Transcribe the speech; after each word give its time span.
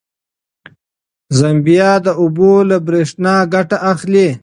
زمبیا 1.39 1.91
د 2.05 2.07
اوبو 2.21 2.51
له 2.69 2.77
برېښنا 2.87 3.35
ګټه 3.53 3.77
اخلي. 3.91 4.29